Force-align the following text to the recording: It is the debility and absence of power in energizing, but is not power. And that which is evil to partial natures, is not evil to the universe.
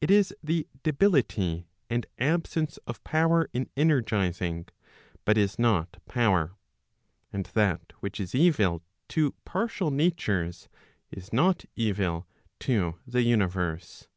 It 0.00 0.10
is 0.10 0.34
the 0.42 0.66
debility 0.82 1.68
and 1.88 2.04
absence 2.18 2.78
of 2.78 3.04
power 3.04 3.48
in 3.52 3.70
energizing, 3.76 4.66
but 5.24 5.38
is 5.38 5.56
not 5.56 6.02
power. 6.08 6.56
And 7.32 7.46
that 7.54 7.92
which 8.00 8.18
is 8.18 8.34
evil 8.34 8.82
to 9.10 9.34
partial 9.44 9.92
natures, 9.92 10.68
is 11.12 11.32
not 11.32 11.64
evil 11.76 12.26
to 12.58 12.98
the 13.06 13.22
universe. 13.22 14.08